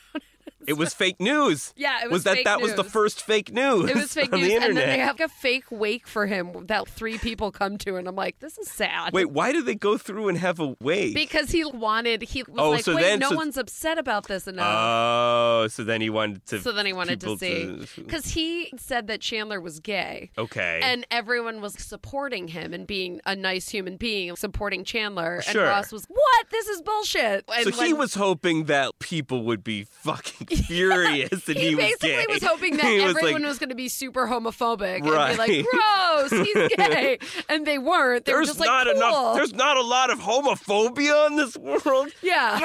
[0.68, 0.78] it.
[0.78, 1.72] Was fake news.
[1.76, 3.90] Yeah, it was that fake that was the first fake news?
[3.90, 4.87] It was fake on news, the and internet.
[4.87, 8.16] then they have a fake wake for him that three people come to, and I'm
[8.16, 9.12] like, this is sad.
[9.12, 11.14] Wait, why did they go through and have a wake?
[11.14, 14.26] because he wanted, he was Oh, like, so wait, then- no so- one's upset about
[14.28, 14.66] this enough.
[14.68, 16.61] Oh, so then he wanted to.
[16.61, 20.31] so then he wanted to see, because he said that Chandler was gay.
[20.37, 20.81] Okay.
[20.83, 25.42] And everyone was supporting him and being a nice human being, supporting Chandler.
[25.42, 25.62] Sure.
[25.62, 26.46] And Ross was, what?
[26.50, 27.44] This is bullshit.
[27.54, 31.84] And so he was hoping that people would be fucking furious that he, he, was
[31.84, 32.26] basically gay.
[32.28, 35.38] was hoping that He was everyone like, was going to be super homophobic Right.
[35.38, 37.18] and be like, "Gross, he's gay,"
[37.48, 38.24] and they weren't.
[38.24, 39.36] They were There's just like, not "Cool." enough.
[39.36, 42.08] There's not a lot of homophobia in this world.
[42.22, 42.58] yeah,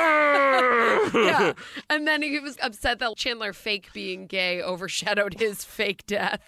[1.13, 1.53] yeah.
[1.89, 6.41] And then he was upset that Chandler fake being gay overshadowed his fake death.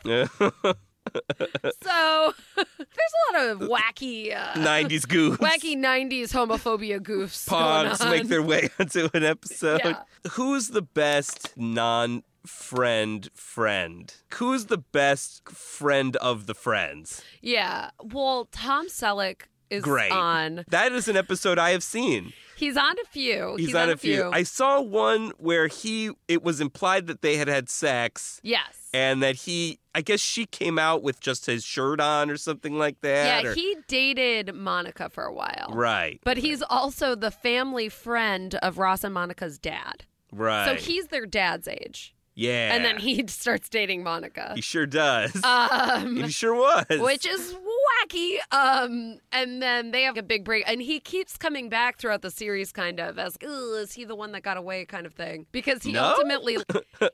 [1.84, 5.38] So there's a lot of wacky, uh, 90s goofs.
[5.38, 9.82] wacky '90s homophobia goofs Pogs make their way onto an episode.
[9.84, 10.04] Yeah.
[10.32, 14.14] Who's the best non friend friend?
[14.36, 17.22] Who's the best friend of the friends?
[17.42, 17.90] yeah.
[18.04, 20.12] Well, Tom Selleck is Great.
[20.12, 20.66] on.
[20.70, 22.34] That is an episode I have seen.
[22.56, 23.56] He's on a few.
[23.58, 24.30] He's, on, a few.
[24.32, 28.90] I saw one where he it was implied that they had had sex yes.
[28.94, 32.78] and that he I guess she came out with just his shirt on or something
[32.78, 33.44] like that.
[33.44, 35.70] Yeah, or- he dated Monica for a while.
[35.74, 36.22] right.
[36.24, 40.06] But he's also the family friend of Ross and Monica's dad.
[40.32, 40.66] Right.
[40.66, 42.15] So he's their dad's age.
[42.36, 42.74] Yeah.
[42.76, 44.52] And then he starts dating Monica.
[44.56, 45.42] he sure does.
[45.44, 47.00] Um, he sure was.
[47.00, 48.38] which is wacky.
[48.52, 52.32] Um, and then they have a big break, and he keeps coming back throughout the
[52.32, 55.48] series, kind of as, "Ugh, is he the one that got away, kind of thing,
[55.52, 56.04] because he No?
[56.04, 56.58] ultimately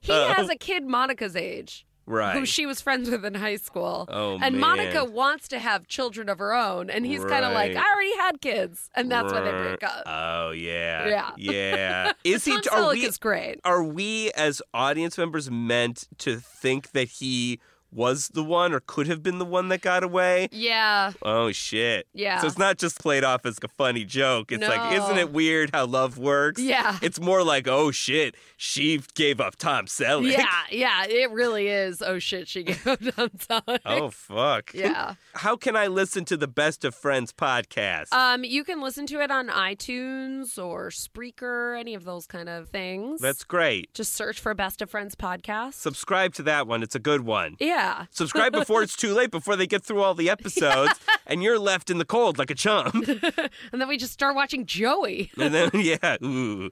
[0.01, 1.85] he has a kid Monica's age.
[2.11, 2.35] Right.
[2.37, 4.07] Who she was friends with in high school.
[4.09, 4.59] Oh, and man.
[4.59, 6.89] Monica wants to have children of her own.
[6.89, 7.83] And he's kind of like, Right.
[7.83, 8.89] I already had kids.
[8.95, 10.03] And that's why they break up.
[10.05, 11.07] Oh yeah.
[11.07, 11.31] Yeah.
[11.37, 12.11] Yeah.
[12.23, 13.59] Is he Tom are we is great.
[13.63, 17.59] are we as audience members meant to think that he
[17.91, 20.47] was the one or could have been the one that got away?
[20.51, 21.11] Yeah.
[21.21, 22.07] Oh shit.
[22.13, 22.39] Yeah.
[22.39, 24.51] So it's not just played off as a funny joke.
[24.51, 26.61] It's like, isn't it weird how love works?
[26.61, 26.97] Yeah.
[27.01, 30.31] It's more like, oh shit, she gave up Tom Selleck.
[30.31, 32.01] Yeah, yeah, it really is.
[32.01, 33.79] Oh shit, she gave up Tom Selleck.
[33.85, 34.73] Oh fuck.
[34.73, 35.15] Yeah.
[35.35, 38.11] How can I listen to the Best of Friends podcast?
[38.13, 42.69] Um, you can listen to it on iTunes or Spreaker, any of those kind of
[42.69, 43.19] things.
[43.21, 43.93] That's great.
[43.93, 45.73] just search for Best of Friends podcast.
[45.73, 46.83] Subscribe to that one.
[46.83, 47.55] It's a good one.
[47.59, 47.80] yeah.
[48.11, 51.89] Subscribe before it's too late, before they get through all the episodes, and you're left
[51.89, 52.93] in the cold like a chump.
[53.71, 55.31] And then we just start watching Joey.
[55.39, 56.69] And then, yeah, ooh.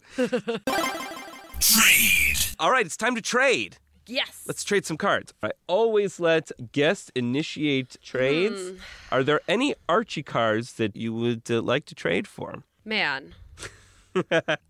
[1.60, 2.38] Trade.
[2.60, 3.78] All right, it's time to trade.
[4.08, 4.44] Yes.
[4.48, 5.34] Let's trade some cards.
[5.44, 8.70] I always let guests initiate trades.
[8.70, 8.76] Hmm.
[9.12, 12.64] Are there any Archie cards that you would uh, like to trade for?
[12.84, 13.36] Man.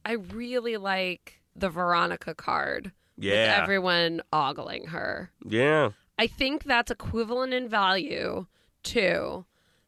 [0.06, 2.91] I really like the Veronica card.
[3.17, 3.60] With Yeah.
[3.62, 5.32] everyone ogling her.
[5.45, 5.89] Yeah.
[6.20, 8.46] I think that's equivalent in value
[8.84, 9.46] to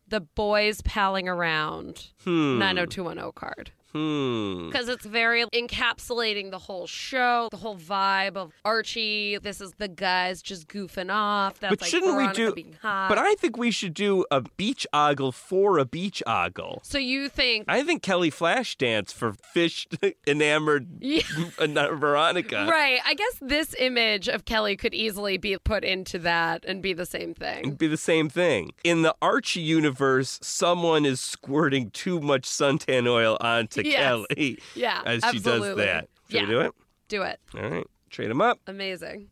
[0.08, 2.58] the boys palling around Hmm.
[2.60, 3.72] 90210 card.
[3.94, 4.68] Hmm.
[4.70, 9.38] Because it's very encapsulating the whole show, the whole vibe of Archie.
[9.38, 11.60] This is the guys just goofing off.
[11.60, 12.54] That's But like shouldn't we do?
[12.54, 13.10] being hot.
[13.10, 16.80] But I think we should do a beach ogle for a beach ogle.
[16.84, 19.88] so you think I think Kelly Flashdance for fish
[20.28, 21.22] enamored Yeah.
[21.58, 22.68] Veronica.
[22.70, 23.00] Right.
[23.06, 27.06] I guess this image of Kelly could easily be put into that and be the
[27.06, 27.60] same thing.
[27.60, 28.72] It'd be the same thing.
[28.84, 34.26] In the Archie universe, someone is squirting too much suntan oil onto Yes.
[34.30, 35.02] Kelly Yeah.
[35.06, 36.08] as she does that.
[36.30, 36.42] Should yeah.
[36.42, 36.72] we do it?
[37.08, 37.40] Do it.
[37.56, 37.88] All right.
[38.10, 38.60] Trade them up.
[38.68, 39.30] Amazing.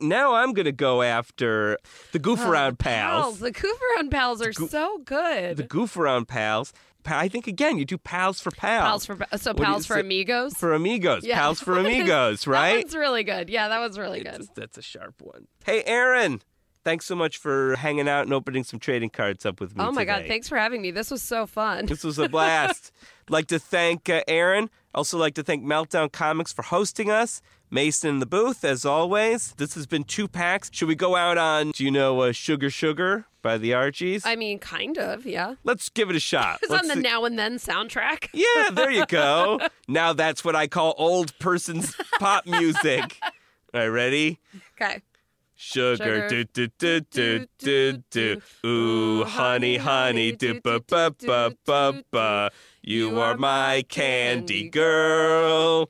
[0.00, 1.78] Now I'm going to go after
[2.10, 3.38] the goof oh, around pals.
[3.38, 5.56] The Goof Around pals are so good.
[5.56, 6.72] The goof around pals.
[7.06, 9.06] I think, again, you do pals for pals.
[9.06, 10.54] pals for so What do you pals for amigos.
[10.54, 11.24] For amigos.
[11.24, 11.36] Yeah.
[11.38, 12.76] Pals for amigos, That right?
[12.84, 13.48] one's really good.
[13.48, 14.48] Yeah, that was really It's- good.
[14.56, 15.46] that's a sharp one.
[15.64, 16.40] Hey, Erin.
[16.84, 19.92] Thanks so much for hanging out and opening some trading cards up with me Oh
[19.92, 20.90] my god, thanks for having me.
[20.90, 21.86] This was so fun.
[21.86, 22.92] This was a blast.
[23.28, 24.68] like to thank uh, Erin.
[24.94, 27.40] Also like to thank Meltdown Comics for hosting us.
[27.70, 29.54] Mason in the booth, as always.
[29.56, 30.68] This has been two packs.
[30.72, 34.26] Should we go out on, do you know, uh, Sugar Sugar by the Archies?
[34.26, 35.54] I mean, kind of, yeah.
[35.64, 36.58] Let's give it a shot.
[36.62, 38.28] It's on the see- Now and Then soundtrack.
[38.34, 39.58] Yeah, there you go.
[39.88, 43.18] now that's what I call old person's pop music.
[43.72, 44.38] All right, ready?
[44.78, 45.00] Okay.
[45.64, 46.28] Sugar, Sugar.
[46.28, 48.42] do do do do do do.
[48.66, 52.50] Ooh, honey, honey, do ba ba ba ba ba.
[52.82, 55.88] You are my candy girl.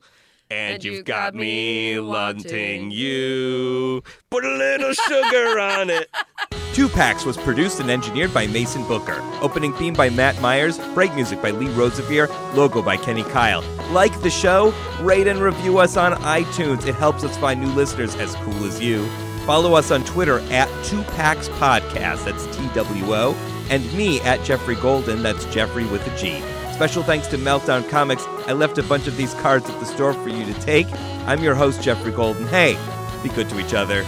[0.51, 4.03] And you've got me wanting you.
[4.29, 6.07] Put a little sugar on it.
[6.73, 9.19] Two Packs was produced and engineered by Mason Booker.
[9.41, 10.77] Opening theme by Matt Myers.
[10.93, 12.27] Break music by Lee Rosevere.
[12.53, 13.63] Logo by Kenny Keil.
[13.91, 14.71] Like the show?
[15.01, 16.85] Rate and review us on iTunes.
[16.85, 19.09] It helps us find new listeners as cool as you.
[19.45, 22.23] Follow us on Twitter at Two Packs Podcast.
[22.25, 23.33] That's T W O.
[23.69, 25.21] And me at Geoffrey Golden.
[25.23, 26.41] That's Geoffrey with a G.
[26.73, 28.23] Special thanks to Meltdown Comics.
[28.47, 30.87] I left a bunch of these cards at the store for you to take.
[31.27, 32.47] I'm your host, Geoffrey Golden.
[32.47, 32.77] Hey,
[33.21, 34.03] be good to each other.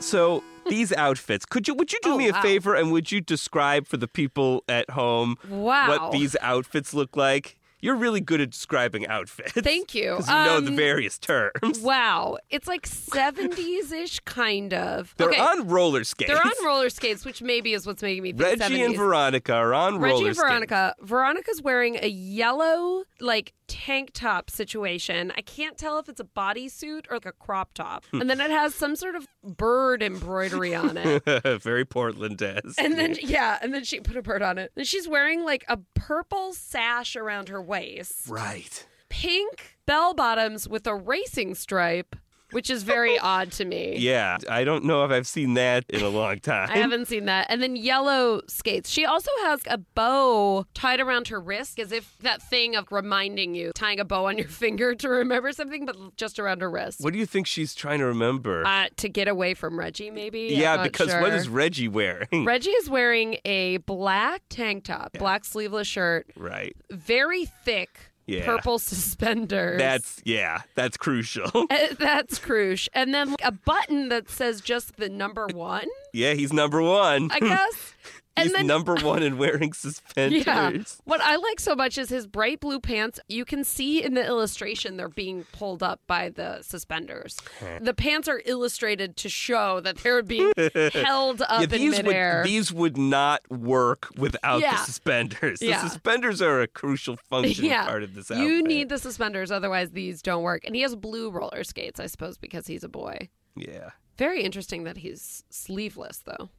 [0.00, 2.42] So these outfits, could you would you do Oh, me a wow.
[2.42, 5.88] favor and would you describe for the people at home Wow.
[5.88, 7.56] what these outfits look like?
[7.82, 9.52] You're really good at describing outfits.
[9.52, 10.00] Thank you.
[10.20, 11.78] Because you know the Um, various terms.
[11.80, 12.38] Wow.
[12.50, 15.14] It's like 70s ish, kind of.
[15.16, 15.40] They're okay.
[15.40, 16.30] on roller skates.
[16.30, 18.86] They're on roller skates, which maybe is what's making me think Reggie 70s.
[18.86, 20.38] and Veronica are on Reggie roller skates.
[20.42, 20.94] Reggie and Veronica.
[21.00, 25.32] Veronica's wearing a yellow, like, tank top situation.
[25.36, 28.04] I can't tell if it's a bodysuit or like a crop top.
[28.12, 31.62] And then it has some sort of bird embroidery on it.
[31.62, 32.80] Very Portland esque.
[32.80, 34.72] And then, yeah, and then she put a bird on it.
[34.76, 38.86] And she's wearing like a purple sash around her waist, right.
[39.08, 42.16] pink bell bottoms with a racing stripe,
[42.52, 43.96] which is very odd to me.
[43.98, 46.68] Yeah, I don't know if I've seen that in a long time.
[46.70, 47.46] I haven't seen that.
[47.48, 48.90] And then yellow skates.
[48.90, 53.54] She also has a bow tied around her wrist as if that thing of reminding
[53.54, 57.00] you, tying a bow on your finger to remember something, but just around her wrist.
[57.00, 58.66] What do you think she's trying to remember?
[58.66, 60.48] Uh, to get away from Reggie, maybe?
[60.50, 61.34] Yeah, because what sure.
[61.34, 62.44] is Reggie wearing?
[62.44, 66.76] Reggie is wearing a black tank top, black sleeveless shirt, right.
[66.90, 68.44] very thick Yeah.
[68.44, 69.78] purple suspenders.
[69.78, 71.50] That's yeah, that's crucial.
[71.54, 72.90] Uh, That's crucial.
[72.94, 77.30] And then a button that says just the number one, yeah, he's number one.
[77.32, 77.94] I guess.
[78.36, 80.46] and he's then number one in wearing suspenders.
[80.46, 80.72] Yeah.
[81.04, 83.20] What I like so much is his bright blue pants.
[83.28, 87.36] You can see in the illustration they're being pulled up by the suspenders.
[87.80, 90.52] the pants are illustrated to show that they're being
[90.92, 92.38] held up Yeah, in these midair.
[92.38, 94.72] would these would not work without Yeah.
[94.72, 95.60] the suspenders.
[95.60, 95.82] Yeah.
[95.82, 98.44] The suspenders are a crucial function yeah, part of this outfit.
[98.46, 100.62] you need the suspenders, otherwise these don't work.
[100.64, 103.28] And he has blue roller skates, I suppose, because he's a boy.
[103.56, 103.90] Yeah.
[104.18, 106.50] Very interesting that he's sleeveless, though.